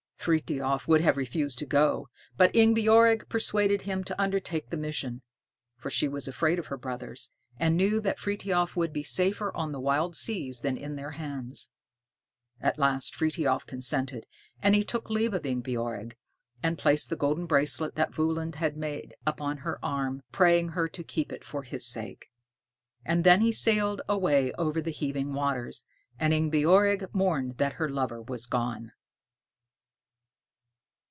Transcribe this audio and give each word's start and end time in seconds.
Frithiof 0.23 0.87
would 0.87 1.01
have 1.01 1.17
refused 1.17 1.57
to 1.57 1.65
go, 1.65 2.07
but 2.37 2.53
Ingebjorg 2.55 3.27
persuaded 3.27 3.81
him 3.81 4.03
to 4.03 4.21
undertake 4.21 4.69
the 4.69 4.77
mission; 4.77 5.23
for 5.77 5.89
she 5.89 6.07
was 6.07 6.27
afraid 6.27 6.59
of 6.59 6.67
her 6.67 6.77
brothers, 6.77 7.31
and 7.59 7.75
knew 7.75 7.99
that 8.01 8.19
Frithiof 8.19 8.75
would 8.75 8.93
be 8.93 9.01
safer 9.01 9.51
on 9.57 9.71
the 9.71 9.79
wild 9.79 10.15
seas 10.15 10.59
than 10.59 10.77
in 10.77 10.95
their 10.95 11.09
hands. 11.09 11.69
At 12.59 12.77
last 12.77 13.15
Frithiof 13.15 13.65
consented, 13.65 14.27
and 14.61 14.75
he 14.75 14.83
took 14.83 15.09
leave 15.09 15.33
of 15.33 15.43
Ingebjorg, 15.43 16.15
and 16.61 16.77
placed 16.77 17.09
the 17.09 17.15
golden 17.15 17.47
bracelet 17.47 17.95
that 17.95 18.11
Völund 18.11 18.53
had 18.53 18.77
made 18.77 19.15
upon 19.25 19.57
her 19.57 19.83
arm, 19.83 20.21
praying 20.31 20.69
her 20.69 20.87
to 20.87 21.03
keep 21.03 21.31
it 21.31 21.43
for 21.43 21.63
his 21.63 21.83
sake. 21.83 22.29
And 23.03 23.23
then 23.23 23.41
he 23.41 23.51
sailed 23.51 24.03
away 24.07 24.51
over 24.53 24.83
the 24.83 24.91
heaving 24.91 25.33
waters, 25.33 25.83
and 26.19 26.31
Ingebjorg 26.31 27.11
mourned 27.11 27.57
that 27.57 27.73
her 27.81 27.89
lover 27.89 28.21
was 28.21 28.45
gone. 28.45 28.91